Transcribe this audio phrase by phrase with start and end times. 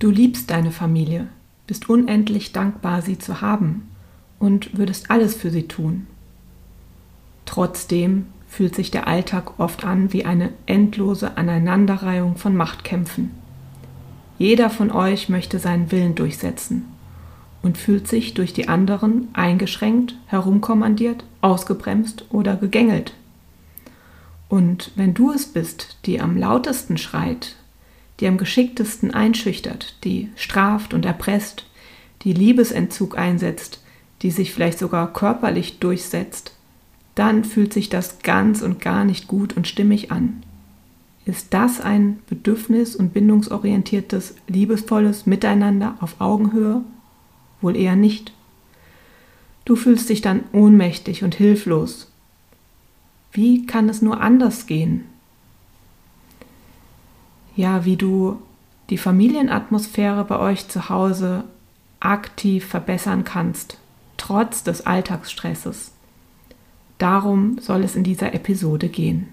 [0.00, 1.28] Du liebst deine Familie,
[1.66, 3.86] bist unendlich dankbar, sie zu haben
[4.38, 6.06] und würdest alles für sie tun.
[7.44, 13.30] Trotzdem fühlt sich der Alltag oft an wie eine endlose Aneinanderreihung von Machtkämpfen.
[14.38, 16.86] Jeder von euch möchte seinen Willen durchsetzen
[17.60, 23.12] und fühlt sich durch die anderen eingeschränkt, herumkommandiert, ausgebremst oder gegängelt.
[24.48, 27.56] Und wenn du es bist, die am lautesten schreit,
[28.20, 31.66] die am geschicktesten einschüchtert, die straft und erpresst,
[32.22, 33.80] die Liebesentzug einsetzt,
[34.22, 36.54] die sich vielleicht sogar körperlich durchsetzt,
[37.14, 40.42] dann fühlt sich das ganz und gar nicht gut und stimmig an.
[41.24, 46.82] Ist das ein bedürfnis- und bindungsorientiertes, liebesvolles Miteinander auf Augenhöhe?
[47.60, 48.32] Wohl eher nicht.
[49.64, 52.10] Du fühlst dich dann ohnmächtig und hilflos.
[53.32, 55.04] Wie kann es nur anders gehen?
[57.60, 58.40] Ja, wie du
[58.88, 61.44] die Familienatmosphäre bei euch zu Hause
[62.00, 63.76] aktiv verbessern kannst,
[64.16, 65.92] trotz des Alltagsstresses.
[66.96, 69.28] Darum soll es in dieser Episode gehen.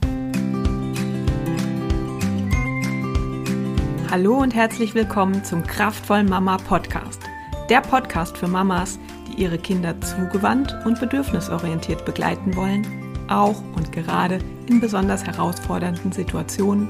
[4.11, 7.21] Hallo und herzlich willkommen zum Kraftvollen Mama Podcast.
[7.69, 12.85] Der Podcast für Mamas, die ihre Kinder zugewandt und bedürfnisorientiert begleiten wollen,
[13.29, 16.89] auch und gerade in besonders herausfordernden Situationen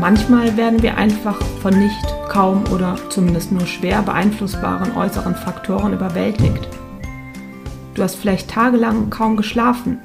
[0.00, 6.68] Manchmal werden wir einfach von nicht, kaum oder zumindest nur schwer beeinflussbaren äußeren Faktoren überwältigt.
[7.94, 9.98] Du hast vielleicht tagelang kaum geschlafen.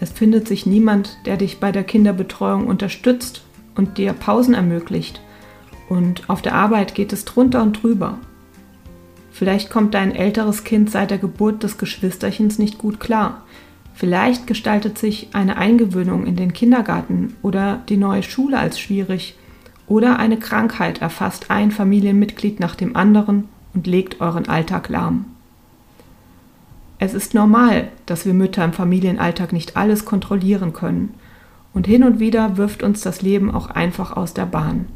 [0.00, 3.42] Es findet sich niemand, der dich bei der Kinderbetreuung unterstützt
[3.76, 5.20] und dir Pausen ermöglicht.
[5.88, 8.18] Und auf der Arbeit geht es drunter und drüber.
[9.30, 13.42] Vielleicht kommt dein älteres Kind seit der Geburt des Geschwisterchens nicht gut klar.
[14.00, 19.36] Vielleicht gestaltet sich eine Eingewöhnung in den Kindergarten oder die neue Schule als schwierig.
[19.86, 25.26] Oder eine Krankheit erfasst ein Familienmitglied nach dem anderen und legt euren Alltag lahm.
[26.98, 31.12] Es ist normal, dass wir Mütter im Familienalltag nicht alles kontrollieren können.
[31.74, 34.86] Und hin und wieder wirft uns das Leben auch einfach aus der Bahn.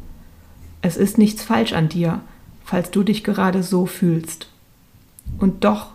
[0.80, 2.22] Es ist nichts falsch an dir,
[2.64, 4.48] falls du dich gerade so fühlst.
[5.36, 5.88] Und doch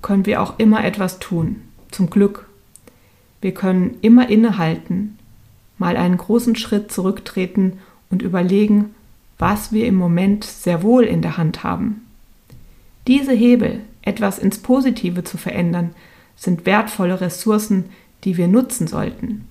[0.00, 2.46] können wir auch immer etwas tun, zum Glück.
[3.42, 5.18] Wir können immer innehalten,
[5.76, 8.94] mal einen großen Schritt zurücktreten und überlegen,
[9.38, 12.06] was wir im Moment sehr wohl in der Hand haben.
[13.08, 15.90] Diese Hebel, etwas ins Positive zu verändern,
[16.36, 17.86] sind wertvolle Ressourcen,
[18.24, 19.48] die wir nutzen sollten.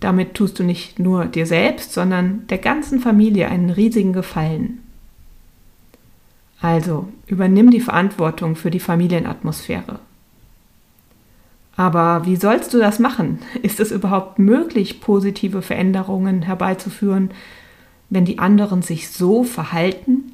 [0.00, 4.78] Damit tust du nicht nur dir selbst, sondern der ganzen Familie einen riesigen Gefallen.
[6.62, 9.98] Also übernimm die Verantwortung für die Familienatmosphäre.
[11.80, 13.38] Aber wie sollst du das machen?
[13.62, 17.30] Ist es überhaupt möglich, positive Veränderungen herbeizuführen,
[18.10, 20.30] wenn die anderen sich so verhalten,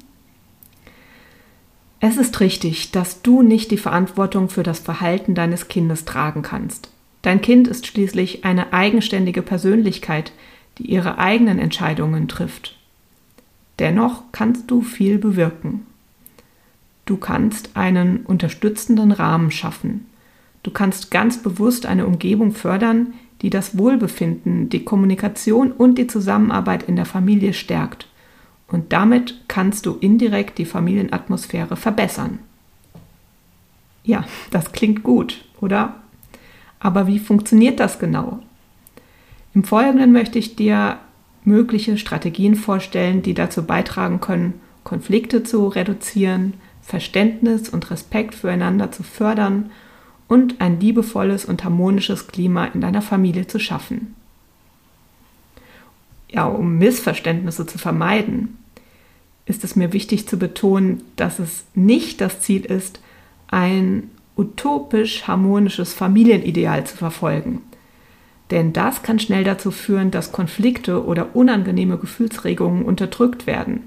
[2.01, 6.89] es ist richtig, dass du nicht die Verantwortung für das Verhalten deines Kindes tragen kannst.
[7.21, 10.33] Dein Kind ist schließlich eine eigenständige Persönlichkeit,
[10.79, 12.77] die ihre eigenen Entscheidungen trifft.
[13.79, 15.85] Dennoch kannst du viel bewirken.
[17.05, 20.07] Du kannst einen unterstützenden Rahmen schaffen.
[20.67, 26.83] Du kannst ganz bewusst eine Umgebung fördern, die das Wohlbefinden, die Kommunikation und die Zusammenarbeit
[26.83, 28.09] in der Familie stärkt
[28.67, 32.39] und damit kannst du indirekt die Familienatmosphäre verbessern.
[34.03, 35.95] Ja, das klingt gut, oder?
[36.81, 38.39] Aber wie funktioniert das genau?
[39.53, 40.97] Im Folgenden möchte ich dir
[41.45, 49.03] mögliche Strategien vorstellen, die dazu beitragen können, Konflikte zu reduzieren, Verständnis und Respekt füreinander zu
[49.03, 49.69] fördern
[50.27, 54.15] und ein liebevolles und harmonisches Klima in deiner Familie zu schaffen
[56.29, 58.57] ja, um Missverständnisse zu vermeiden,
[59.45, 62.99] ist es mir wichtig zu betonen, dass es nicht das Ziel ist,
[63.47, 67.61] ein utopisch harmonisches Familienideal zu verfolgen.
[68.51, 73.83] Denn das kann schnell dazu führen, dass Konflikte oder unangenehme Gefühlsregungen unterdrückt werden.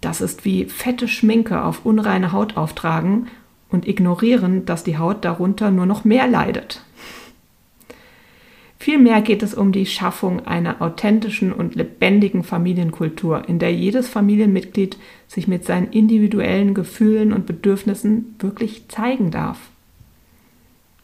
[0.00, 3.28] Das ist wie fette Schminke auf unreine Haut auftragen
[3.74, 6.80] und ignorieren, dass die Haut darunter nur noch mehr leidet.
[8.78, 14.96] Vielmehr geht es um die Schaffung einer authentischen und lebendigen Familienkultur, in der jedes Familienmitglied
[15.26, 19.58] sich mit seinen individuellen Gefühlen und Bedürfnissen wirklich zeigen darf.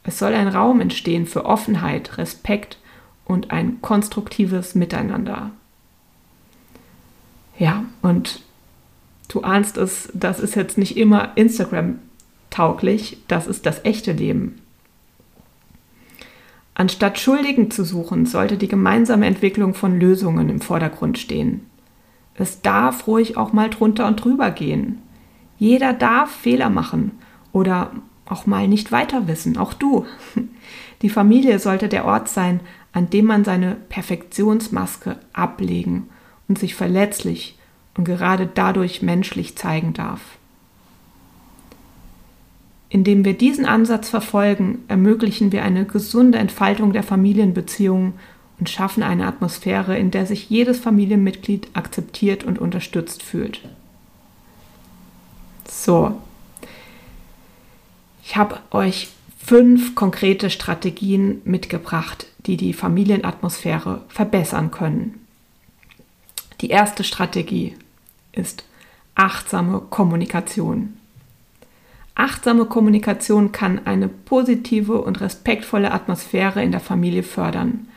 [0.04, 2.78] Es soll ein Raum entstehen für Offenheit, Respekt
[3.24, 5.50] und ein konstruktives Miteinander.
[7.58, 8.42] Ja, und
[9.28, 11.98] du ahnst es, das ist jetzt nicht immer Instagram
[12.50, 14.60] tauglich, das ist das echte Leben.
[16.74, 21.66] Anstatt Schuldigen zu suchen, sollte die gemeinsame Entwicklung von Lösungen im Vordergrund stehen.
[22.34, 24.98] Es darf ruhig auch mal drunter und drüber gehen.
[25.58, 27.12] Jeder darf Fehler machen
[27.52, 27.90] oder
[28.24, 30.06] auch mal nicht weiter wissen, auch du.
[31.02, 32.60] Die Familie sollte der Ort sein,
[32.92, 36.08] an dem man seine Perfektionsmaske ablegen
[36.48, 37.58] und sich verletzlich
[37.96, 40.20] und gerade dadurch menschlich zeigen darf.
[42.92, 48.14] Indem wir diesen Ansatz verfolgen, ermöglichen wir eine gesunde Entfaltung der Familienbeziehungen
[48.58, 53.62] und schaffen eine Atmosphäre, in der sich jedes Familienmitglied akzeptiert und unterstützt fühlt.
[55.68, 56.20] So,
[58.24, 59.08] ich habe euch
[59.38, 65.26] fünf konkrete Strategien mitgebracht, die die Familienatmosphäre verbessern können.
[66.60, 67.76] Die erste Strategie
[68.32, 68.64] ist
[69.14, 70.99] achtsame Kommunikation.
[72.20, 77.88] Achtsame Kommunikation kann eine positive und respektvolle Atmosphäre in der Familie fördern.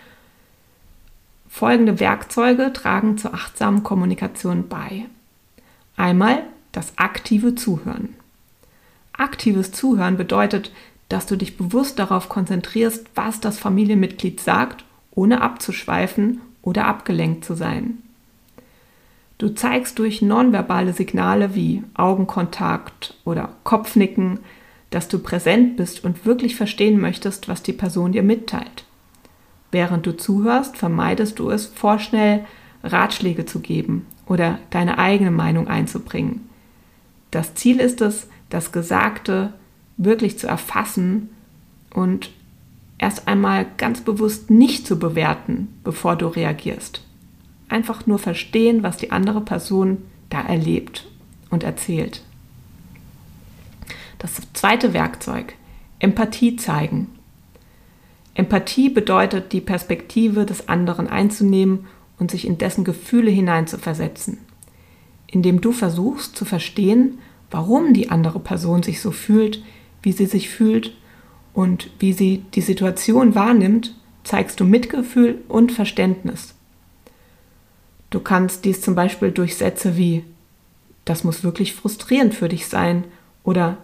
[1.50, 5.08] Folgende Werkzeuge tragen zur achtsamen Kommunikation bei.
[5.98, 8.16] Einmal das aktive Zuhören.
[9.12, 10.72] Aktives Zuhören bedeutet,
[11.10, 17.56] dass du dich bewusst darauf konzentrierst, was das Familienmitglied sagt, ohne abzuschweifen oder abgelenkt zu
[17.56, 17.98] sein.
[19.38, 24.40] Du zeigst durch nonverbale Signale wie Augenkontakt oder Kopfnicken,
[24.90, 28.86] dass du präsent bist und wirklich verstehen möchtest, was die Person dir mitteilt.
[29.72, 32.46] Während du zuhörst, vermeidest du es, vorschnell
[32.84, 36.48] Ratschläge zu geben oder deine eigene Meinung einzubringen.
[37.32, 39.54] Das Ziel ist es, das Gesagte
[39.98, 41.30] wirklich zu erfassen
[41.92, 42.30] und
[43.00, 47.03] erst einmal ganz bewusst nicht zu bewerten, bevor du reagierst.
[47.74, 51.08] Einfach nur verstehen, was die andere Person da erlebt
[51.50, 52.22] und erzählt.
[54.20, 55.56] Das zweite Werkzeug,
[55.98, 57.08] Empathie zeigen.
[58.36, 61.88] Empathie bedeutet, die Perspektive des anderen einzunehmen
[62.20, 64.38] und sich in dessen Gefühle hineinzuversetzen,
[65.26, 67.18] indem du versuchst zu verstehen,
[67.50, 69.64] warum die andere Person sich so fühlt,
[70.04, 70.96] wie sie sich fühlt
[71.56, 76.53] und wie sie die Situation wahrnimmt, zeigst du Mitgefühl und Verständnis.
[78.14, 80.24] Du kannst dies zum Beispiel durch Sätze wie
[81.04, 83.06] das muss wirklich frustrierend für dich sein
[83.44, 83.78] oder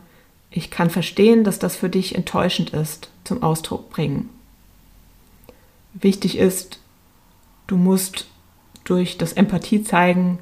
[0.52, 4.30] ich kann verstehen, dass das für dich enttäuschend ist, zum Ausdruck bringen.
[5.96, 6.80] Wichtig ist,
[7.66, 8.28] du musst
[8.84, 10.38] durch das Empathie zeigen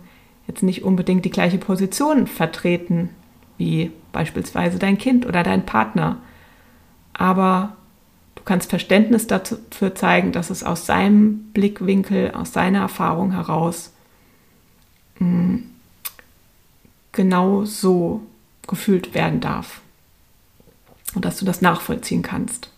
[0.47, 3.11] jetzt nicht unbedingt die gleiche Position vertreten
[3.57, 6.17] wie beispielsweise dein Kind oder dein Partner.
[7.13, 7.77] Aber
[8.47, 13.91] kannst Verständnis dafür zeigen, dass es aus seinem Blickwinkel, aus seiner Erfahrung heraus
[15.19, 15.57] mm,
[17.11, 18.21] genau so
[18.65, 19.81] gefühlt werden darf.
[21.13, 22.71] Und dass du das nachvollziehen kannst.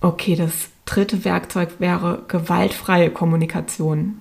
[0.00, 4.20] Okay, das dritte Werkzeug wäre gewaltfreie Kommunikation.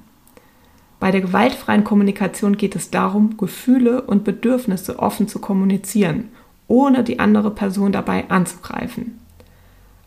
[0.99, 6.29] Bei der gewaltfreien Kommunikation geht es darum, Gefühle und Bedürfnisse offen zu kommunizieren,
[6.69, 9.19] ohne die andere Person dabei anzugreifen.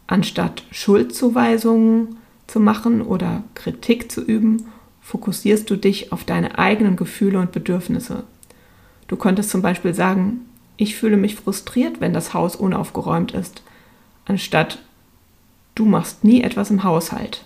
[0.07, 2.17] Anstatt Schuldzuweisungen
[2.47, 4.69] zu machen oder Kritik zu üben,
[5.03, 8.25] fokussierst du dich auf deine eigenen Gefühle und Bedürfnisse.
[9.09, 10.41] Du könntest zum Beispiel sagen,
[10.77, 13.63] ich fühle mich frustriert, wenn das Haus unaufgeräumt ist,
[14.25, 14.79] anstatt
[15.75, 17.45] du machst nie etwas im Haushalt.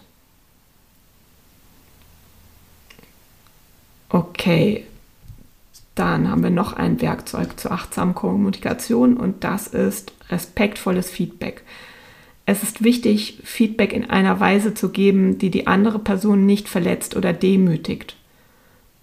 [4.09, 4.85] Okay,
[5.97, 11.65] dann haben wir noch ein Werkzeug zur achtsamen Kommunikation und das ist respektvolles Feedback.
[12.45, 17.17] Es ist wichtig, Feedback in einer Weise zu geben, die die andere Person nicht verletzt
[17.17, 18.17] oder demütigt.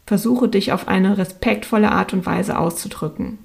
[0.06, 3.40] Versuche dich auf eine respektvolle Art und Weise auszudrücken.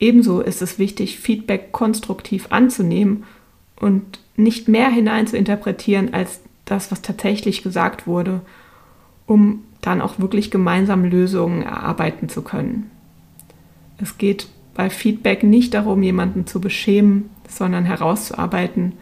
[0.00, 3.24] Ebenso ist es wichtig, Feedback konstruktiv anzunehmen
[3.76, 8.40] und nicht mehr hinein zu interpretieren als das, was tatsächlich gesagt wurde,
[9.26, 12.90] um dann auch wirklich gemeinsam Lösungen erarbeiten zu können.
[13.98, 18.94] Es geht bei Feedback nicht darum, jemanden zu beschämen, sondern herauszuarbeiten,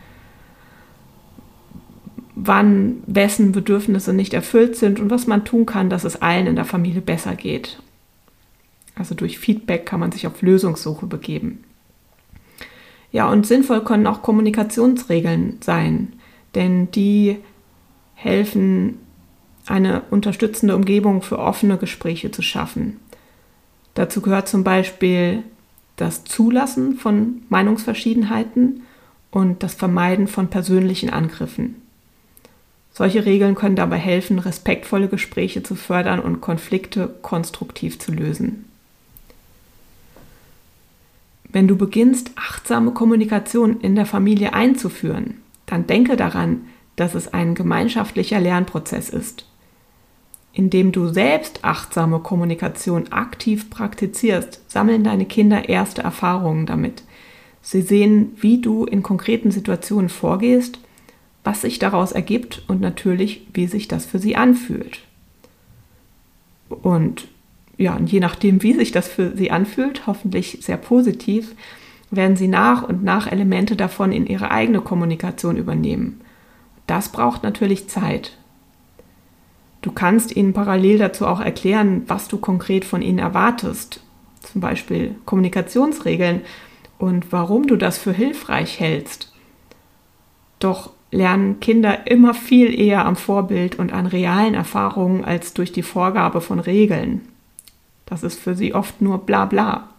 [2.34, 6.56] wann wessen Bedürfnisse nicht erfüllt sind und was man tun kann, dass es allen in
[6.56, 7.80] der Familie besser geht.
[8.94, 11.64] Also durch Feedback kann man sich auf Lösungssuche begeben.
[13.12, 16.14] Ja, und sinnvoll können auch Kommunikationsregeln sein,
[16.54, 17.38] denn die
[18.14, 18.98] helfen,
[19.66, 22.98] eine unterstützende Umgebung für offene Gespräche zu schaffen.
[23.94, 25.42] Dazu gehört zum Beispiel
[25.96, 28.82] das Zulassen von Meinungsverschiedenheiten
[29.30, 31.76] und das Vermeiden von persönlichen Angriffen.
[32.92, 38.64] Solche Regeln können dabei helfen, respektvolle Gespräche zu fördern und Konflikte konstruktiv zu lösen.
[41.52, 46.66] Wenn du beginnst, achtsame Kommunikation in der Familie einzuführen, dann denke daran,
[47.00, 49.46] dass es ein gemeinschaftlicher Lernprozess ist.
[50.52, 57.02] Indem du selbst achtsame Kommunikation aktiv praktizierst, sammeln deine Kinder erste Erfahrungen damit.
[57.62, 60.78] Sie sehen, wie du in konkreten Situationen vorgehst,
[61.42, 65.00] was sich daraus ergibt und natürlich, wie sich das für sie anfühlt.
[66.68, 67.28] Und
[67.78, 71.54] ja, und je nachdem, wie sich das für sie anfühlt, hoffentlich sehr positiv,
[72.10, 76.20] werden sie nach und nach Elemente davon in ihre eigene Kommunikation übernehmen.
[76.90, 78.36] Das braucht natürlich Zeit.
[79.80, 84.00] Du kannst ihnen parallel dazu auch erklären, was du konkret von ihnen erwartest,
[84.40, 86.40] zum Beispiel Kommunikationsregeln
[86.98, 89.32] und warum du das für hilfreich hältst.
[90.58, 95.84] Doch lernen Kinder immer viel eher am Vorbild und an realen Erfahrungen als durch die
[95.84, 97.20] Vorgabe von Regeln.
[98.04, 99.90] Das ist für sie oft nur bla bla.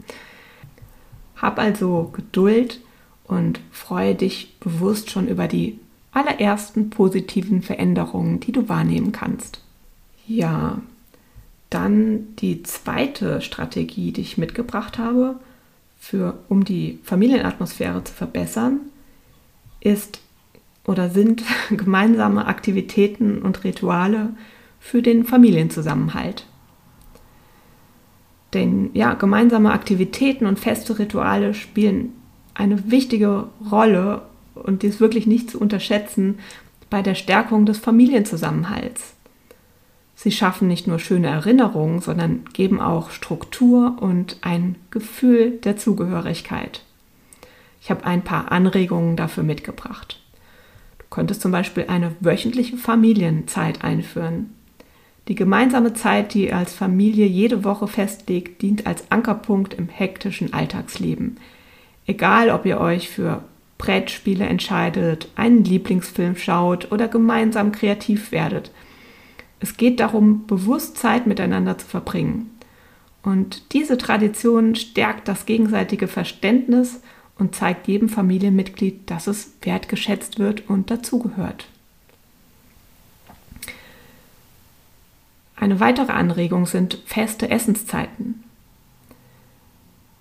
[1.38, 2.82] Hab also Geduld
[3.24, 5.80] und freue dich bewusst schon über die
[6.12, 9.62] allerersten positiven Veränderungen, die du wahrnehmen kannst.
[10.28, 10.82] Ja,
[11.70, 15.40] dann die zweite Strategie, die ich mitgebracht habe,
[16.00, 18.82] für, um die Familienatmosphäre zu verbessern,
[19.80, 20.20] ist
[20.86, 24.30] oder sind gemeinsame Aktivitäten und Rituale
[24.80, 26.46] für den Familienzusammenhalt.
[28.54, 32.14] Denn ja, gemeinsame Aktivitäten und feste Rituale spielen
[32.54, 34.24] eine wichtige Rolle
[34.62, 36.40] und die ist wirklich nicht zu unterschätzen
[36.90, 39.16] bei der Stärkung des Familienzusammenhalts.
[40.16, 46.84] Sie schaffen nicht nur schöne Erinnerungen, sondern geben auch Struktur und ein Gefühl der Zugehörigkeit.
[47.82, 50.22] Ich habe ein paar Anregungen dafür mitgebracht.
[51.00, 54.52] Du könntest zum Beispiel eine wöchentliche Familienzeit einführen.
[55.28, 60.54] Die gemeinsame Zeit, die ihr als Familie jede Woche festlegt, dient als Ankerpunkt im hektischen
[60.54, 61.38] Alltagsleben.
[62.06, 63.44] Egal, ob ihr euch für
[63.82, 68.70] Brettspiele entscheidet, einen Lieblingsfilm schaut oder gemeinsam kreativ werdet.
[69.60, 72.52] Es geht darum, bewusst Zeit miteinander zu verbringen.
[73.24, 77.02] Und diese Tradition stärkt das gegenseitige Verständnis
[77.40, 81.66] und zeigt jedem Familienmitglied, dass es wertgeschätzt wird und dazugehört.
[85.56, 88.44] Eine weitere Anregung sind feste Essenszeiten.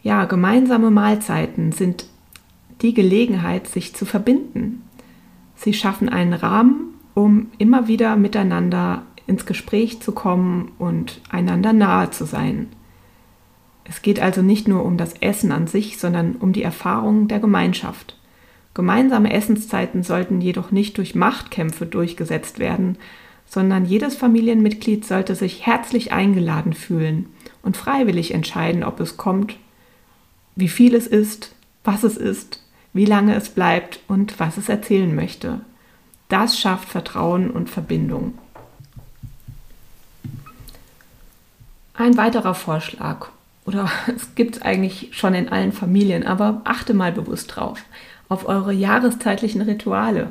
[0.03, 2.07] Ja, gemeinsame Mahlzeiten sind
[2.83, 4.83] die Gelegenheit, sich zu verbinden.
[5.55, 12.11] Sie schaffen einen Rahmen, um immer wieder miteinander ins Gespräch zu kommen und einander nahe
[12.11, 12.69] zu sein.
[13.85, 17.41] Es geht also nicht nur um das Essen an sich, sondern um die Erfahrung der
[17.41, 18.17] Gemeinschaft.
[18.73, 22.99] Gemeinsame Essenszeiten sollten jedoch nicht durch Machtkämpfe durchgesetzt werden,
[23.47, 27.27] sondern jedes Familienmitglied sollte sich herzlich eingeladen fühlen
[27.63, 29.57] und freiwillig entscheiden, ob es kommt,
[30.55, 32.60] wie viel es ist, was es ist,
[32.93, 35.61] wie lange es bleibt und was es erzählen möchte.
[36.29, 38.39] Das schafft Vertrauen und Verbindung.
[41.95, 43.29] Ein weiterer Vorschlag,
[43.67, 47.83] oder es gibt es eigentlich schon in allen Familien, aber achte mal bewusst drauf,
[48.29, 50.31] auf eure jahreszeitlichen Rituale.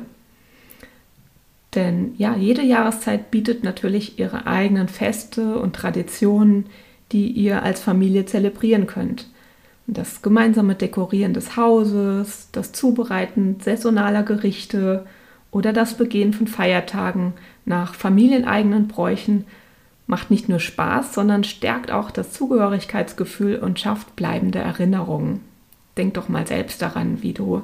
[1.74, 6.66] Denn ja, jede Jahreszeit bietet natürlich ihre eigenen Feste und Traditionen,
[7.12, 9.28] die ihr als Familie zelebrieren könnt.
[9.92, 15.04] Das gemeinsame Dekorieren des Hauses, das Zubereiten saisonaler Gerichte
[15.50, 17.32] oder das Begehen von Feiertagen
[17.64, 19.46] nach familieneigenen Bräuchen
[20.06, 25.40] macht nicht nur Spaß, sondern stärkt auch das Zugehörigkeitsgefühl und schafft bleibende Erinnerungen.
[25.96, 27.62] Denk doch mal selbst daran, wie du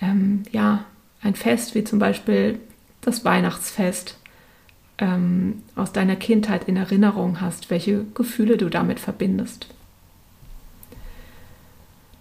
[0.00, 0.84] ähm, ja
[1.22, 2.58] ein Fest wie zum Beispiel
[3.00, 4.18] das Weihnachtsfest
[4.98, 9.68] ähm, aus deiner Kindheit in Erinnerung hast, welche Gefühle du damit verbindest.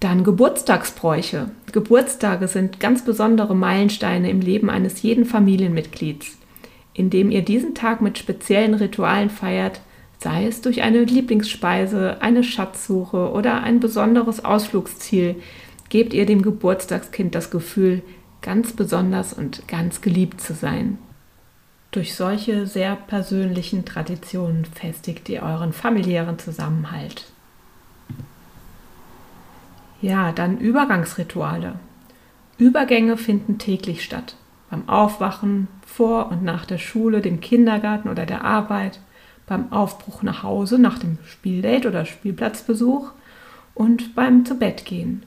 [0.05, 1.49] Dann Geburtstagsbräuche.
[1.71, 6.37] Geburtstage sind ganz besondere Meilensteine im Leben eines jeden Familienmitglieds.
[6.93, 9.81] Indem ihr diesen Tag mit speziellen Ritualen feiert,
[10.19, 15.37] sei es durch eine Lieblingsspeise, eine Schatzsuche oder ein besonderes Ausflugsziel,
[15.89, 18.03] gebt ihr dem Geburtstagskind das Gefühl,
[18.43, 20.99] ganz besonders und ganz geliebt zu sein.
[21.89, 27.25] Durch solche sehr persönlichen Traditionen festigt ihr euren familiären Zusammenhalt.
[30.01, 31.75] Ja, dann Übergangsrituale.
[32.57, 34.35] Übergänge finden täglich statt.
[34.69, 38.99] Beim Aufwachen, vor und nach der Schule, dem Kindergarten oder der Arbeit,
[39.47, 43.11] beim Aufbruch nach Hause nach dem Spieldate oder Spielplatzbesuch
[43.73, 45.23] und beim Zubettgehen.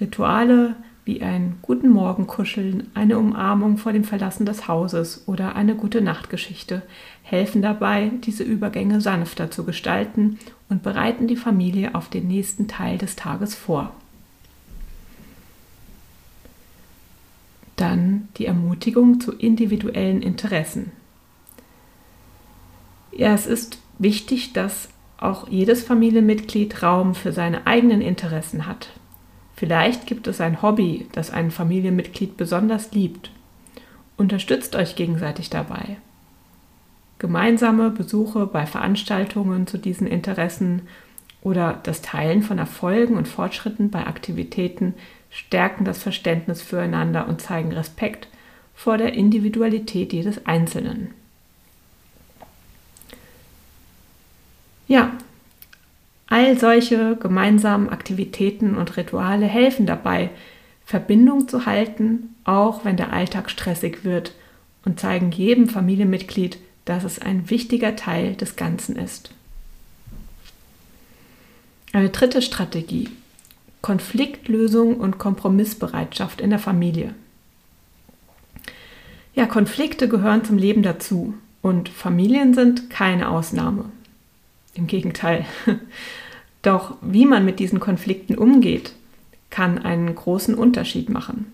[0.00, 5.74] Rituale wie ein Guten Morgen kuscheln, eine Umarmung vor dem Verlassen des Hauses oder eine
[5.74, 6.82] gute Nachtgeschichte
[7.22, 10.38] helfen dabei, diese Übergänge sanfter zu gestalten
[10.68, 13.92] und bereiten die Familie auf den nächsten Teil des Tages vor.
[17.76, 20.92] Dann die Ermutigung zu individuellen Interessen.
[23.12, 24.88] Ja, es ist wichtig, dass
[25.18, 28.90] auch jedes Familienmitglied Raum für seine eigenen Interessen hat.
[29.60, 33.30] Vielleicht gibt es ein Hobby, das ein Familienmitglied besonders liebt.
[34.16, 35.98] Unterstützt euch gegenseitig dabei.
[37.18, 40.88] Gemeinsame Besuche bei Veranstaltungen zu diesen Interessen
[41.42, 44.94] oder das Teilen von Erfolgen und Fortschritten bei Aktivitäten
[45.28, 48.28] stärken das Verständnis füreinander und zeigen Respekt
[48.74, 51.10] vor der Individualität jedes Einzelnen.
[54.88, 55.12] Ja,
[56.30, 60.30] all solche gemeinsamen Aktivitäten und Rituale helfen dabei,
[60.86, 64.34] Verbindung zu halten, auch wenn der Alltag stressig wird
[64.84, 69.32] und zeigen jedem Familienmitglied, dass es ein wichtiger Teil des Ganzen ist.
[71.92, 73.10] Eine dritte Strategie.
[73.82, 77.14] Konfliktlösung und Kompromissbereitschaft in der Familie.
[79.34, 83.86] Ja, Konflikte gehören zum Leben dazu und Familien sind keine Ausnahme.
[84.74, 85.44] Im Gegenteil.
[86.62, 88.92] Doch wie man mit diesen Konflikten umgeht,
[89.48, 91.52] kann einen großen Unterschied machen.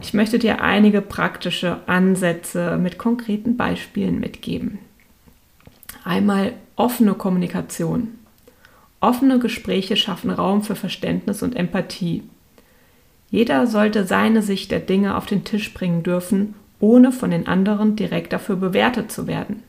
[0.00, 4.78] Ich möchte dir einige praktische Ansätze mit konkreten Beispielen mitgeben.
[6.02, 8.08] Einmal offene Kommunikation.
[9.00, 12.22] Offene Gespräche schaffen Raum für Verständnis und Empathie.
[13.30, 17.94] Jeder sollte seine Sicht der Dinge auf den Tisch bringen dürfen, ohne von den anderen
[17.96, 19.62] direkt dafür bewertet zu werden.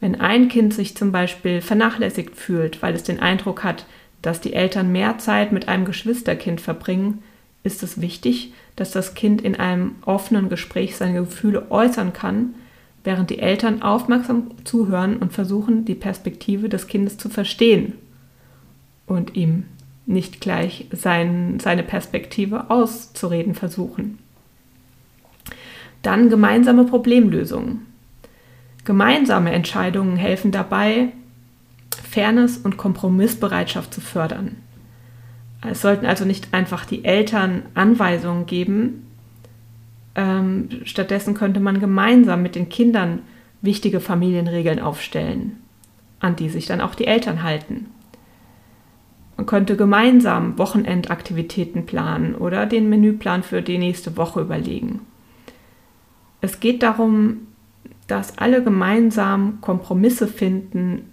[0.00, 3.86] Wenn ein Kind sich zum Beispiel vernachlässigt fühlt, weil es den Eindruck hat,
[4.22, 7.22] dass die Eltern mehr Zeit mit einem Geschwisterkind verbringen,
[7.62, 12.54] ist es wichtig, dass das Kind in einem offenen Gespräch seine Gefühle äußern kann,
[13.04, 17.94] während die Eltern aufmerksam zuhören und versuchen, die Perspektive des Kindes zu verstehen
[19.06, 19.64] und ihm
[20.06, 24.18] nicht gleich sein, seine Perspektive auszureden versuchen.
[26.02, 27.86] Dann gemeinsame Problemlösungen.
[28.84, 31.08] Gemeinsame Entscheidungen helfen dabei,
[32.10, 34.56] Fairness und Kompromissbereitschaft zu fördern.
[35.66, 39.06] Es sollten also nicht einfach die Eltern Anweisungen geben.
[40.14, 43.20] Ähm, stattdessen könnte man gemeinsam mit den Kindern
[43.62, 45.58] wichtige Familienregeln aufstellen,
[46.20, 47.86] an die sich dann auch die Eltern halten.
[49.36, 55.00] Man könnte gemeinsam Wochenendaktivitäten planen oder den Menüplan für die nächste Woche überlegen.
[56.40, 57.48] Es geht darum,
[58.06, 61.10] dass alle gemeinsam Kompromisse finden,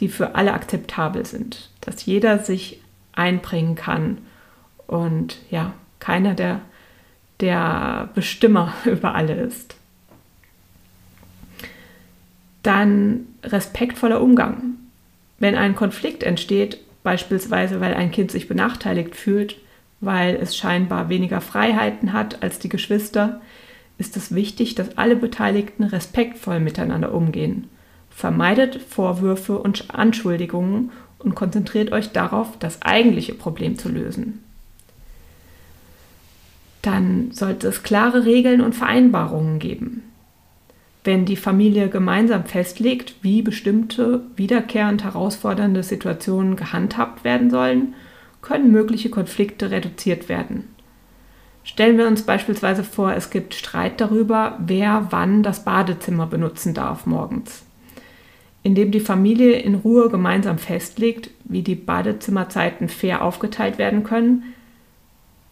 [0.00, 2.80] die für alle akzeptabel sind, dass jeder sich
[3.12, 4.18] einbringen kann
[4.86, 6.60] und ja, keiner der,
[7.40, 9.76] der Bestimmer über alle ist.
[12.62, 14.74] Dann respektvoller Umgang.
[15.38, 19.56] Wenn ein Konflikt entsteht, beispielsweise weil ein Kind sich benachteiligt fühlt,
[20.00, 23.40] weil es scheinbar weniger Freiheiten hat als die Geschwister,
[23.98, 27.68] ist es wichtig, dass alle Beteiligten respektvoll miteinander umgehen.
[28.10, 34.40] Vermeidet Vorwürfe und Anschuldigungen und konzentriert euch darauf, das eigentliche Problem zu lösen.
[36.82, 40.02] Dann sollte es klare Regeln und Vereinbarungen geben.
[41.02, 47.94] Wenn die Familie gemeinsam festlegt, wie bestimmte wiederkehrend herausfordernde Situationen gehandhabt werden sollen,
[48.42, 50.73] können mögliche Konflikte reduziert werden.
[51.64, 57.06] Stellen wir uns beispielsweise vor, es gibt Streit darüber, wer wann das Badezimmer benutzen darf
[57.06, 57.64] morgens.
[58.62, 64.54] Indem die Familie in Ruhe gemeinsam festlegt, wie die Badezimmerzeiten fair aufgeteilt werden können,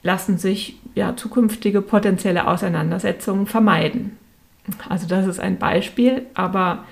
[0.03, 4.19] lassen sich ja, zukünftige potenzielle Auseinandersetzungen vermeiden.
[4.89, 6.85] Also das ist ein Beispiel, aber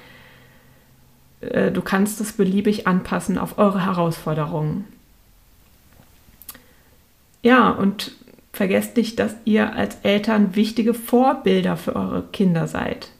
[1.40, 4.86] äh, du kannst es beliebig anpassen auf eure Herausforderungen.
[7.42, 8.12] Ja, und
[8.52, 13.10] Vergesst nicht, dass ihr als Eltern wichtige Vorbilder für eure Kinder seid.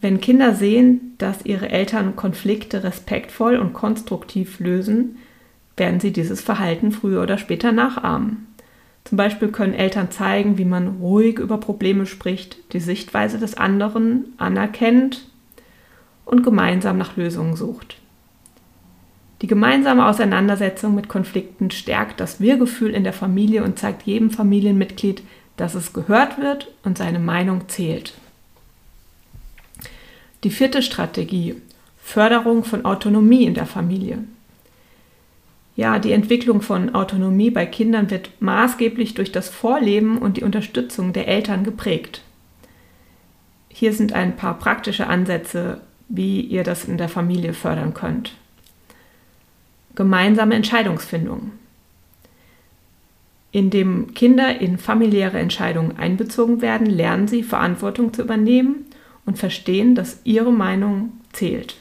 [0.00, 5.16] Wenn Kinder sehen, dass ihre Eltern Konflikte respektvoll und konstruktiv lösen,
[5.76, 8.46] werden sie dieses Verhalten früher oder später nachahmen.
[9.04, 14.26] Zum Beispiel können Eltern zeigen, wie man ruhig über Probleme spricht, die Sichtweise des anderen
[14.38, 15.26] anerkennt
[16.24, 17.96] und gemeinsam nach Lösungen sucht.
[19.42, 25.22] Die gemeinsame Auseinandersetzung mit Konflikten stärkt das Wir-Gefühl in der Familie und zeigt jedem Familienmitglied,
[25.56, 28.14] dass es gehört wird und seine Meinung zählt.
[30.44, 31.56] Die vierte Strategie,
[32.02, 34.18] Förderung von Autonomie in der Familie.
[35.76, 41.12] Ja, die Entwicklung von Autonomie bei Kindern wird maßgeblich durch das Vorleben und die Unterstützung
[41.12, 42.22] der Eltern geprägt.
[43.68, 48.34] Hier sind ein paar praktische Ansätze, wie ihr das in der Familie fördern könnt.
[49.94, 51.52] Gemeinsame Entscheidungsfindung.
[53.52, 58.86] Indem Kinder in familiäre Entscheidungen einbezogen werden, lernen sie Verantwortung zu übernehmen
[59.26, 61.76] und verstehen, dass ihre Meinung zählt.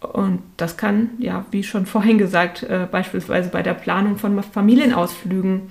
[0.00, 5.70] Und das kann, ja, wie schon vorhin gesagt, äh, beispielsweise bei der Planung von Familienausflügen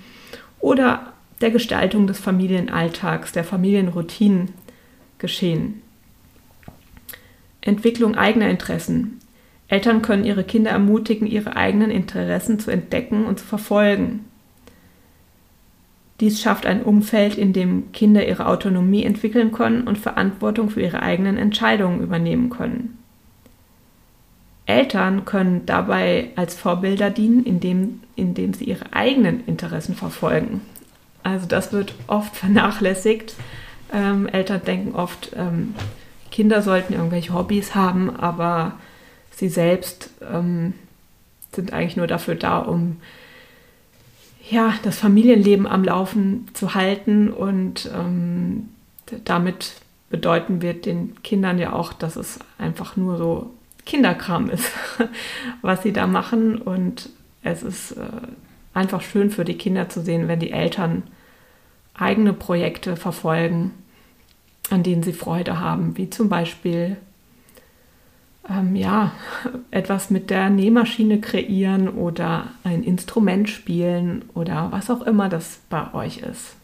[0.60, 4.52] oder der Gestaltung des Familienalltags, der Familienroutinen
[5.18, 5.82] geschehen.
[7.60, 9.19] Entwicklung eigener Interessen.
[9.70, 14.24] Eltern können ihre Kinder ermutigen, ihre eigenen Interessen zu entdecken und zu verfolgen.
[16.18, 21.00] Dies schafft ein Umfeld, in dem Kinder ihre Autonomie entwickeln können und Verantwortung für ihre
[21.02, 22.98] eigenen Entscheidungen übernehmen können.
[24.66, 30.62] Eltern können dabei als Vorbilder dienen, indem, indem sie ihre eigenen Interessen verfolgen.
[31.22, 33.34] Also das wird oft vernachlässigt.
[33.92, 35.74] Ähm, Eltern denken oft, ähm,
[36.32, 38.74] Kinder sollten irgendwelche Hobbys haben, aber
[39.40, 40.74] sie selbst ähm,
[41.52, 42.98] sind eigentlich nur dafür da, um
[44.48, 48.68] ja, das Familienleben am Laufen zu halten und ähm,
[49.24, 49.74] damit
[50.10, 53.50] bedeuten wir den Kindern ja auch, dass es einfach nur so
[53.86, 54.70] Kinderkram ist,
[55.62, 56.58] was sie da machen.
[56.58, 57.08] Und
[57.42, 58.08] es ist äh,
[58.74, 61.04] einfach schön für die Kinder zu sehen, wenn die Eltern
[61.94, 63.70] eigene Projekte verfolgen,
[64.68, 66.96] an denen sie Freude haben, wie zum Beispiel
[68.50, 69.12] ähm, ja,
[69.70, 75.94] etwas mit der Nähmaschine kreieren oder ein Instrument spielen oder was auch immer das bei
[75.94, 76.56] euch ist.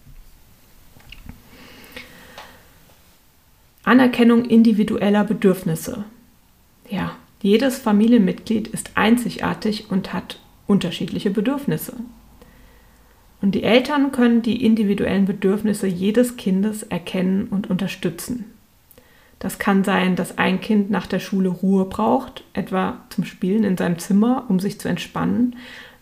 [3.84, 6.04] Anerkennung individueller Bedürfnisse.
[6.90, 11.92] Ja, jedes Familienmitglied ist einzigartig und hat unterschiedliche Bedürfnisse.
[13.40, 18.55] Und die Eltern können die individuellen Bedürfnisse jedes Kindes erkennen und unterstützen.
[19.38, 23.76] Das kann sein, dass ein Kind nach der Schule Ruhe braucht, etwa zum Spielen in
[23.76, 25.56] seinem Zimmer, um sich zu entspannen,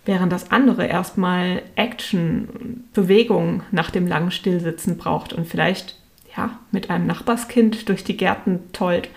[0.05, 5.99] während das andere erstmal Action, Bewegung nach dem langen Stillsitzen braucht und vielleicht
[6.37, 9.09] ja, mit einem Nachbarskind durch die Gärten tollt,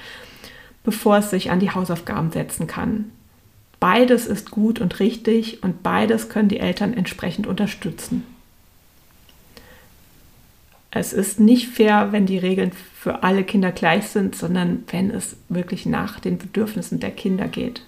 [0.83, 3.11] bevor es sich an die Hausaufgaben setzen kann.
[3.79, 8.23] Beides ist gut und richtig und beides können die Eltern entsprechend unterstützen.
[10.97, 15.37] Es ist nicht fair, wenn die Regeln für alle Kinder gleich sind, sondern wenn es
[15.47, 17.83] wirklich nach den Bedürfnissen der Kinder geht.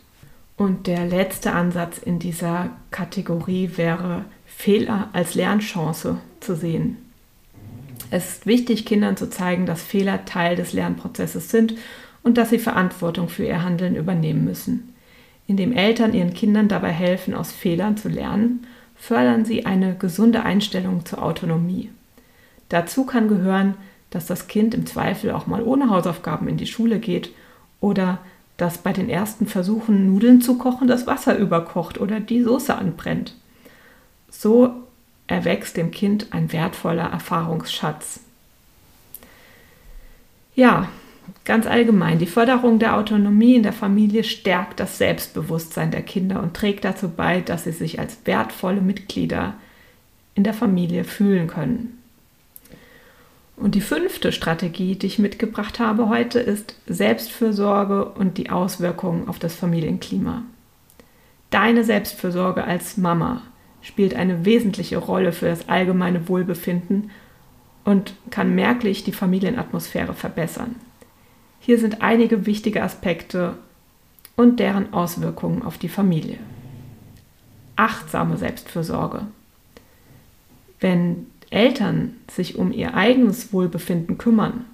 [0.58, 6.98] Und der letzte Ansatz in dieser Kategorie wäre, Fehler als Lernchance zu sehen.
[8.12, 11.76] Es ist wichtig, Kindern zu zeigen, dass Fehler Teil des Lernprozesses sind
[12.24, 14.94] und dass sie Verantwortung für ihr Handeln übernehmen müssen.
[15.48, 21.06] Indem Eltern ihren Kindern dabei helfen, aus Fehlern zu lernen, fördern sie eine gesunde Einstellung
[21.06, 21.90] zur Autonomie.
[22.70, 23.76] Dazu kann gehören,
[24.10, 27.32] dass das Kind im Zweifel auch mal ohne Hausaufgaben in die Schule geht
[27.80, 28.20] oder
[28.58, 33.36] dass bei den ersten Versuchen, Nudeln zu kochen, das Wasser überkocht oder die Soße anbrennt.
[34.30, 34.74] So
[35.28, 38.20] erwächst dem Kind ein wertvoller Erfahrungsschatz.
[40.56, 40.90] Ja,
[41.46, 46.54] ganz allgemein, die Förderung der Autonomie in der Familie stärkt das Selbstbewusstsein der Kinder und
[46.54, 49.54] trägt dazu bei, dass sie sich als wertvolle Mitglieder
[50.36, 51.99] in der Familie fühlen können.
[53.60, 59.38] Und die fünfte Strategie, die ich mitgebracht habe heute, ist Selbstfürsorge und die Auswirkungen auf
[59.38, 60.44] das Familienklima.
[61.50, 63.42] Deine Selbstfürsorge als Mama
[63.82, 67.12] spielt eine wesentliche Rolle für das allgemeine Wohlbefinden
[67.84, 70.76] und kann merklich die Familienatmosphäre verbessern.
[71.60, 73.56] Hier sind einige wichtige Aspekte
[74.38, 76.38] und deren Auswirkungen auf die Familie.
[77.76, 79.28] Achtsame Selbstfürsorge.
[80.80, 84.66] Wenn Eltern sich um ihr eigenes Wohlbefinden kümmern,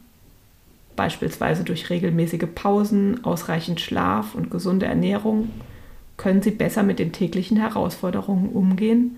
[0.95, 5.49] beispielsweise durch regelmäßige Pausen, ausreichend Schlaf und gesunde Ernährung,
[6.17, 9.17] können sie besser mit den täglichen Herausforderungen umgehen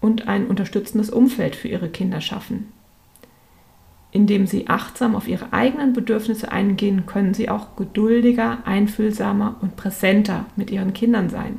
[0.00, 2.72] und ein unterstützendes Umfeld für ihre Kinder schaffen.
[4.10, 10.46] Indem sie achtsam auf ihre eigenen Bedürfnisse eingehen, können sie auch geduldiger, einfühlsamer und präsenter
[10.56, 11.58] mit ihren Kindern sein.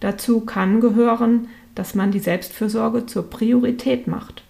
[0.00, 4.42] Dazu kann gehören, dass man die Selbstfürsorge zur Priorität macht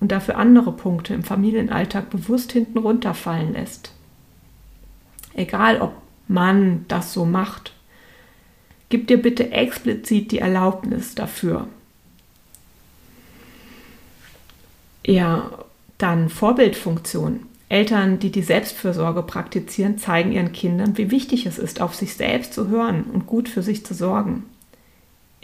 [0.00, 3.92] und dafür andere Punkte im Familienalltag bewusst hinten runterfallen lässt.
[5.34, 5.92] Egal, ob
[6.28, 7.72] man das so macht.
[8.88, 11.68] Gib dir bitte explizit die Erlaubnis dafür.
[15.06, 15.50] Ja,
[15.98, 17.46] dann Vorbildfunktion.
[17.68, 22.54] Eltern, die die Selbstfürsorge praktizieren, zeigen ihren Kindern, wie wichtig es ist, auf sich selbst
[22.54, 24.44] zu hören und gut für sich zu sorgen.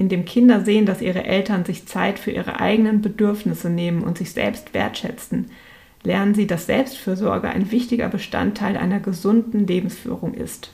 [0.00, 4.32] Indem Kinder sehen, dass ihre Eltern sich Zeit für ihre eigenen Bedürfnisse nehmen und sich
[4.32, 5.50] selbst wertschätzen,
[6.02, 10.72] lernen sie, dass Selbstfürsorge ein wichtiger Bestandteil einer gesunden Lebensführung ist.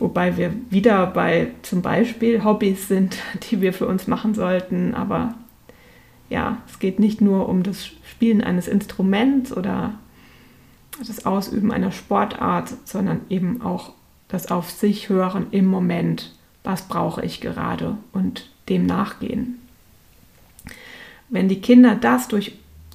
[0.00, 3.18] Wobei wir wieder bei zum Beispiel Hobbys sind,
[3.50, 5.36] die wir für uns machen sollten, aber
[6.30, 9.94] ja, es geht nicht nur um das Spielen eines Instruments oder
[10.98, 13.92] das Ausüben einer Sportart, sondern eben auch
[14.26, 16.32] das Auf sich hören im Moment.
[16.64, 19.58] Was brauche ich gerade und dem nachgehen.
[21.28, 22.52] Wenn die Kinder das durch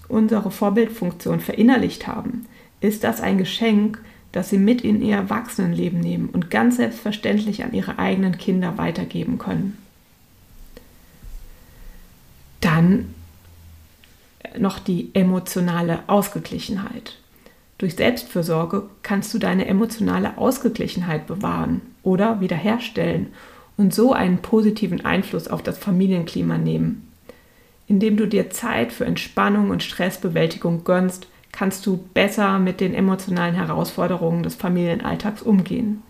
[0.08, 2.48] unsere Vorbildfunktion verinnerlicht haben,
[2.82, 4.02] ist das ein Geschenk,
[4.32, 9.38] das sie mit in ihr Erwachsenenleben nehmen und ganz selbstverständlich an ihre eigenen Kinder weitergeben
[9.38, 9.78] können.
[12.60, 13.14] Dann
[14.58, 17.18] noch die emotionale Ausgeglichenheit.
[17.78, 23.28] Durch Selbstfürsorge kannst du deine emotionale Ausgeglichenheit bewahren oder wiederherstellen
[23.78, 27.12] und so einen positiven Einfluss auf das Familienklima nehmen.
[27.88, 33.56] Indem du dir Zeit für Entspannung und Stressbewältigung gönnst, kannst du besser mit den emotionalen
[33.56, 36.02] Herausforderungen des Familienalltags umgehen.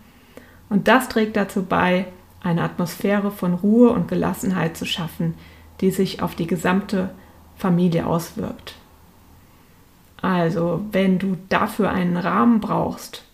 [0.68, 2.06] Und das trägt dazu bei,
[2.42, 5.34] eine Atmosphäre von Ruhe und Gelassenheit zu schaffen,
[5.80, 7.10] die sich auf die gesamte
[7.56, 8.74] Familie auswirkt.
[10.22, 13.24] Also, wenn du dafür einen Rahmen brauchst,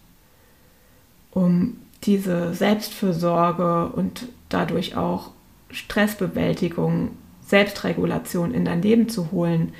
[1.31, 5.31] um diese Selbstfürsorge und dadurch auch
[5.71, 7.11] Stressbewältigung,
[7.47, 9.73] Selbstregulation in dein Leben zu holen,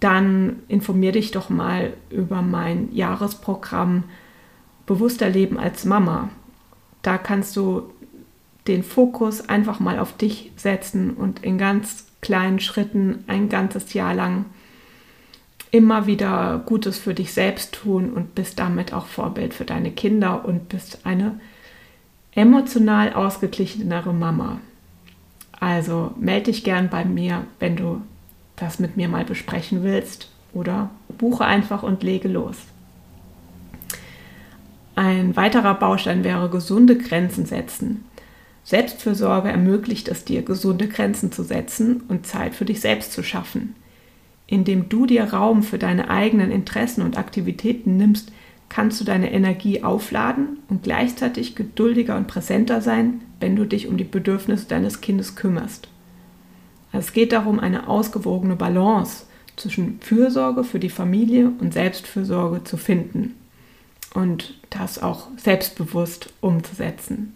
[0.00, 4.04] dann informier dich doch mal über mein Jahresprogramm
[4.86, 6.30] Bewusster Leben als Mama.
[7.02, 7.90] Da kannst du
[8.66, 14.14] den Fokus einfach mal auf dich setzen und in ganz kleinen Schritten ein ganzes Jahr
[14.14, 14.46] lang
[15.70, 20.44] immer wieder Gutes für dich selbst tun und bist damit auch Vorbild für deine Kinder
[20.44, 21.40] und bist eine
[22.32, 24.60] emotional ausgeglichenere Mama.
[25.58, 28.00] Also melde dich gern bei mir, wenn du
[28.56, 32.56] das mit mir mal besprechen willst oder buche einfach und lege los.
[34.94, 38.04] Ein weiterer Baustein wäre gesunde Grenzen setzen.
[38.64, 43.74] Selbstfürsorge ermöglicht es dir, gesunde Grenzen zu setzen und Zeit für dich selbst zu schaffen.
[44.46, 48.32] Indem du dir Raum für deine eigenen Interessen und Aktivitäten nimmst,
[48.70, 53.98] kannst du deine Energie aufladen und gleichzeitig geduldiger und präsenter sein, wenn du dich um
[53.98, 55.88] die Bedürfnisse deines Kindes kümmerst.
[56.92, 63.34] Es geht darum, eine ausgewogene Balance zwischen Fürsorge für die Familie und Selbstfürsorge zu finden
[64.14, 67.34] und das auch selbstbewusst umzusetzen.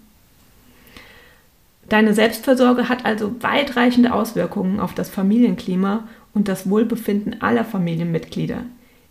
[1.89, 8.65] Deine Selbstversorge hat also weitreichende Auswirkungen auf das Familienklima und das Wohlbefinden aller Familienmitglieder.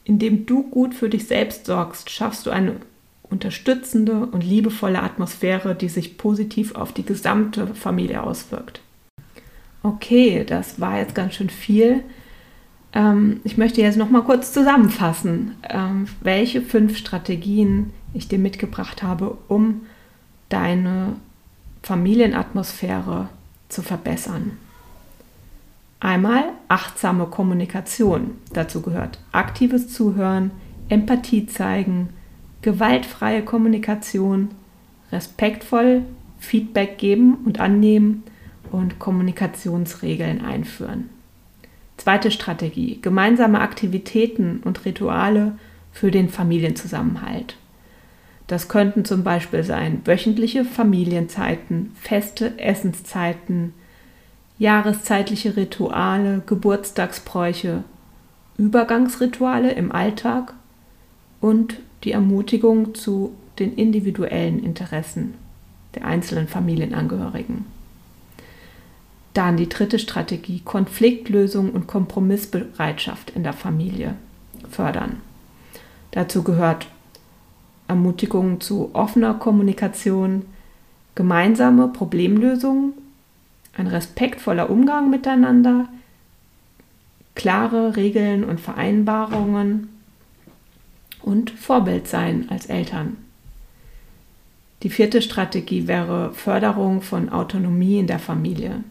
[0.06, 2.76] Indem du gut für dich selbst sorgst, schaffst du eine
[3.24, 8.82] unterstützende und liebevolle Atmosphäre, die sich positiv auf die gesamte Familie auswirkt.
[9.82, 12.04] Okay, das war jetzt ganz schön viel.
[12.94, 19.04] Ähm, ich möchte jetzt noch mal kurz zusammenfassen, ähm, welche fünf Strategien ich dir mitgebracht
[19.04, 19.82] habe, um
[20.50, 21.16] deine
[21.82, 23.30] Familienatmosphäre
[23.70, 24.58] zu verbessern.
[26.04, 28.32] Einmal achtsame Kommunikation.
[28.52, 30.52] Dazu gehört aktives Zuhören,
[30.90, 32.10] Empathie zeigen,
[32.62, 34.50] gewaltfreie Kommunikation,
[35.14, 36.02] respektvoll
[36.40, 38.24] Feedback geben und annehmen
[38.70, 41.08] und Kommunikationsregeln einführen.
[41.96, 45.58] Zweite Strategie, gemeinsame Aktivitäten und Rituale
[45.94, 47.56] für den Familienzusammenhalt.
[48.48, 53.74] Das könnten zum Beispiel sein wöchentliche Familienzeiten, feste Essenszeiten,
[54.64, 57.84] jahreszeitliche Rituale, Geburtstagsbräuche,
[58.58, 60.54] Übergangsrituale im Alltag
[61.42, 65.34] und die Ermutigung zu den individuellen Interessen
[65.96, 67.66] der einzelnen Familienangehörigen.
[69.34, 74.16] Dann die dritte Strategie, Konfliktlösung und Kompromissbereitschaft in der Familie
[74.70, 75.18] fördern.
[76.12, 76.88] Dazu gehört
[77.90, 80.44] Ermutigung zu offener Kommunikation,
[81.16, 82.94] gemeinsame Problemlösung,
[83.76, 85.88] ein respektvoller Umgang miteinander,
[87.36, 89.90] klare Regeln und Vereinbarungen
[91.22, 93.18] und Vorbild sein als Eltern.
[94.84, 98.84] Die vierte Strategie wäre Förderung von Autonomie in der Familie.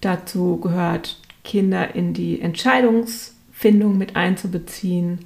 [0.00, 5.20] Dazu gehört, Kinder in die Entscheidungsfindung mit einzubeziehen,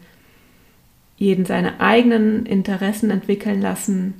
[1.16, 4.14] jeden seine eigenen Interessen entwickeln lassen,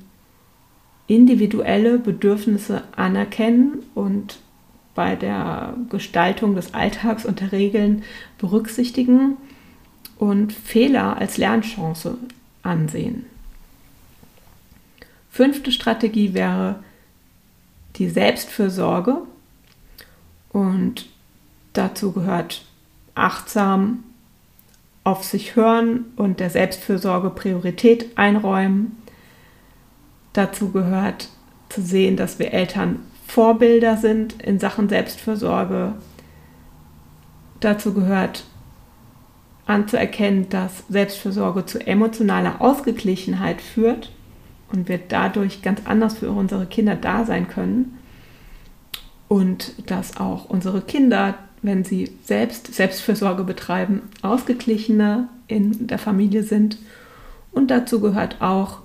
[1.07, 4.39] individuelle Bedürfnisse anerkennen und
[4.95, 8.03] bei der Gestaltung des Alltags und der Regeln
[8.37, 9.37] berücksichtigen
[10.17, 12.17] und Fehler als Lernchance
[12.63, 13.25] ansehen.
[15.29, 16.79] Fünfte Strategie wäre
[17.97, 19.17] die Selbstfürsorge
[20.49, 21.07] und
[21.73, 22.63] dazu gehört
[23.15, 24.03] achtsam
[25.03, 28.97] auf sich hören und der Selbstfürsorge Priorität einräumen.
[30.35, 31.29] Dazu gehört
[31.69, 35.93] zu sehen, dass wir Eltern Vorbilder sind in Sachen Selbstfürsorge.
[37.61, 38.43] Dazu gehört
[39.65, 44.11] anzuerkennen, dass Selbstfürsorge zu emotionaler Ausgeglichenheit führt
[44.73, 47.97] und wir dadurch ganz anders für unsere Kinder da sein können.
[49.29, 56.77] Und dass auch unsere Kinder, wenn sie selbst Selbstfürsorge betreiben, ausgeglichener in der Familie sind.
[57.53, 58.84] Und dazu gehört auch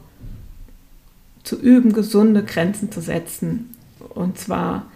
[1.42, 3.76] zu üben, gesunde Grenzen zu setzen.
[4.14, 4.86] Und zwar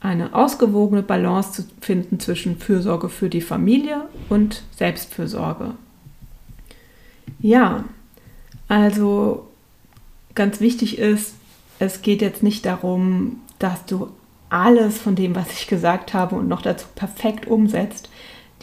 [0.00, 5.74] eine ausgewogene Balance zu finden zwischen Fürsorge für die Familie und Selbstfürsorge.
[7.38, 7.84] Ja,
[8.68, 9.48] also
[10.34, 11.34] ganz wichtig ist,
[11.78, 14.08] es geht jetzt nicht darum, dass du
[14.48, 18.10] alles von dem, was ich gesagt habe und noch dazu perfekt umsetzt,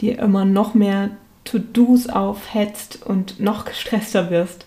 [0.00, 1.10] dir immer noch mehr
[1.44, 4.66] To-Dos aufhetzt und noch gestresster wirst.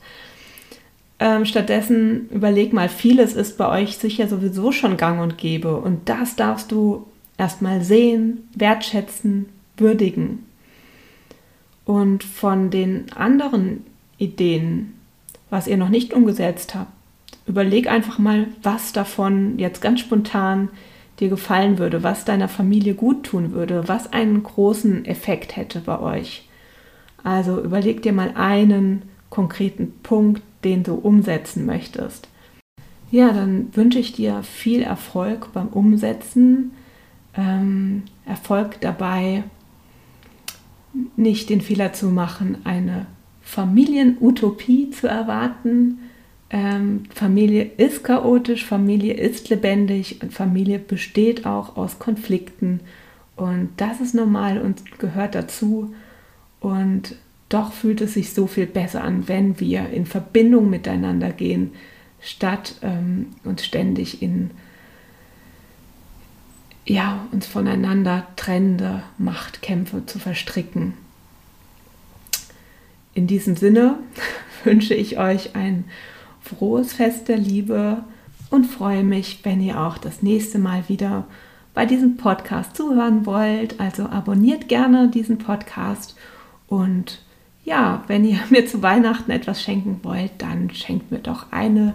[1.24, 6.10] Ähm, stattdessen überleg mal, vieles ist bei euch sicher sowieso schon gang und gäbe und
[6.10, 7.06] das darfst du
[7.38, 9.46] erstmal sehen, wertschätzen,
[9.78, 10.48] würdigen.
[11.86, 13.86] Und von den anderen
[14.18, 14.94] Ideen,
[15.52, 16.92] was ihr noch nicht umgesetzt habt,
[17.46, 20.70] überleg einfach mal, was davon jetzt ganz spontan
[21.20, 26.00] dir gefallen würde, was deiner Familie gut tun würde, was einen großen Effekt hätte bei
[26.00, 26.48] euch.
[27.24, 32.28] Also überleg dir mal einen konkreten Punkt, den du umsetzen möchtest.
[33.12, 36.72] Ja, dann wünsche ich dir viel Erfolg beim Umsetzen,
[37.36, 39.44] ähm, Erfolg dabei,
[41.16, 43.06] nicht den Fehler zu machen, eine
[43.42, 46.00] Familienutopie zu erwarten.
[46.50, 52.82] Ähm, Familie ist chaotisch, Familie ist lebendig und Familie besteht auch aus Konflikten.
[53.36, 55.94] Und das ist normal und gehört dazu.
[56.60, 57.16] Und
[57.54, 61.72] doch fühlt es sich so viel besser an, wenn wir in Verbindung miteinander gehen,
[62.20, 64.52] statt ähm, uns ständig in
[66.86, 70.94] ja, uns voneinander trennende Machtkämpfe zu verstricken.
[73.14, 74.00] In diesem Sinne
[74.64, 75.86] wünsche ich euch ein
[76.42, 78.04] frohes Fest der Liebe
[78.50, 81.26] und freue mich, wenn ihr auch das nächste Mal wieder
[81.74, 83.80] bei diesem Podcast zuhören wollt.
[83.80, 86.16] Also abonniert gerne diesen Podcast
[86.68, 87.22] und
[87.64, 91.94] ja, wenn ihr mir zu Weihnachten etwas schenken wollt, dann schenkt mir doch eine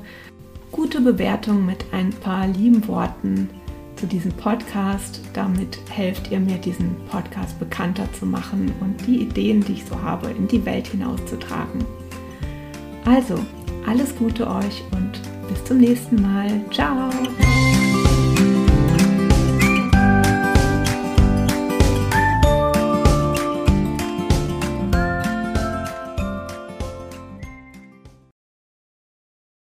[0.73, 3.49] gute Bewertung mit ein paar lieben Worten
[3.97, 5.21] zu diesem Podcast.
[5.33, 10.01] Damit helft ihr mir, diesen Podcast bekannter zu machen und die Ideen, die ich so
[10.01, 11.85] habe, in die Welt hinauszutragen.
[13.05, 13.39] Also,
[13.87, 15.13] alles Gute euch und
[15.49, 16.61] bis zum nächsten Mal.
[16.71, 17.11] Ciao!